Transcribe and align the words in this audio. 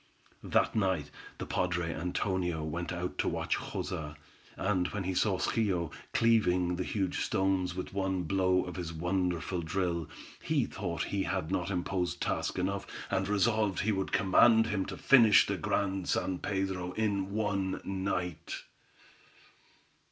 That 0.41 0.73
night 0.75 1.11
the 1.37 1.45
padre 1.45 1.93
Antonio 1.93 2.63
went 2.63 2.91
out 2.91 3.19
to 3.19 3.27
watch 3.27 3.57
Joza, 3.59 4.15
and 4.57 4.87
when 4.87 5.03
he 5.03 5.13
saw 5.13 5.37
Schio 5.37 5.91
cleaving 6.11 6.75
the 6.77 6.83
huge 6.83 7.19
stones 7.19 7.75
with 7.75 7.93
one 7.93 8.23
blow 8.23 8.63
of 8.65 8.77
his 8.77 8.91
wonderful 8.91 9.61
drill, 9.61 10.09
he 10.41 10.65
thought 10.65 11.03
he 11.13 11.21
had 11.21 11.51
not 11.51 11.69
imposed 11.69 12.19
task 12.19 12.57
enough, 12.57 12.87
and 13.11 13.27
resolved 13.27 13.81
he 13.81 13.91
would 13.91 14.11
command 14.11 14.65
him 14.65 14.87
to 14.87 14.97
finish 14.97 15.45
the 15.45 15.55
Grand 15.55 16.09
San 16.09 16.39
Pedro 16.39 16.93
in 16.93 17.29
one 17.31 17.79
night. 17.83 18.55